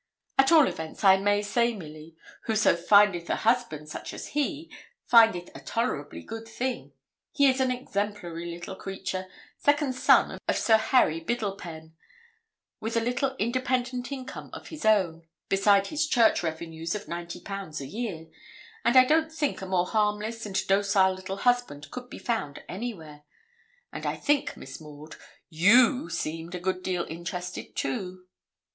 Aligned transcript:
At 0.39 0.51
all 0.51 0.67
events, 0.67 1.03
I 1.03 1.17
may 1.17 1.43
say, 1.43 1.75
Milly, 1.75 2.15
whoso 2.45 2.75
findeth 2.75 3.29
a 3.29 3.35
husband 3.35 3.87
such 3.87 4.15
as 4.15 4.29
he, 4.29 4.71
findeth 5.05 5.51
a 5.55 5.59
tolerably 5.59 6.23
good 6.23 6.47
thing. 6.47 6.93
He 7.33 7.45
is 7.47 7.59
an 7.61 7.69
exemplary 7.69 8.47
little 8.51 8.75
creature, 8.75 9.27
second 9.59 9.93
son 9.93 10.39
of 10.47 10.57
Sir 10.57 10.77
Harry 10.77 11.19
Biddlepen, 11.23 11.93
with 12.79 12.97
a 12.97 12.99
little 12.99 13.35
independent 13.37 14.11
income 14.11 14.49
of 14.53 14.69
his 14.69 14.85
own, 14.85 15.27
beside 15.49 15.85
his 15.89 16.07
church 16.07 16.41
revenues 16.41 16.95
of 16.95 17.07
ninety 17.07 17.39
pounds 17.39 17.79
a 17.79 17.85
year; 17.85 18.25
and 18.83 18.97
I 18.97 19.05
don't 19.05 19.31
think 19.31 19.61
a 19.61 19.67
more 19.67 19.85
harmless 19.85 20.47
and 20.47 20.65
docile 20.65 21.13
little 21.13 21.37
husband 21.37 21.91
could 21.91 22.09
be 22.09 22.17
found 22.17 22.63
anywhere; 22.67 23.21
and 23.93 24.07
I 24.07 24.15
think, 24.15 24.57
Miss 24.57 24.81
Maud, 24.81 25.15
you 25.47 26.09
seemed 26.09 26.55
a 26.55 26.59
good 26.59 26.81
deal 26.81 27.03
interested, 27.07 27.75
too.' 27.75 28.25